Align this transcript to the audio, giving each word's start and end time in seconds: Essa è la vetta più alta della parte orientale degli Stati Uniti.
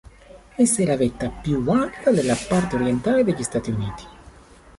Essa 0.55 0.81
è 0.81 0.85
la 0.87 0.97
vetta 0.97 1.29
più 1.29 1.63
alta 1.69 2.09
della 2.09 2.33
parte 2.49 2.73
orientale 2.73 3.23
degli 3.23 3.43
Stati 3.43 3.69
Uniti. 3.69 4.03